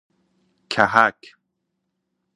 [0.69, 1.19] کهک